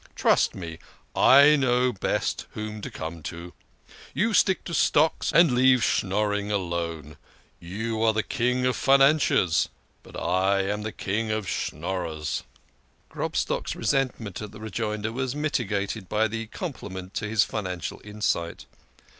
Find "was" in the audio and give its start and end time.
15.11-15.35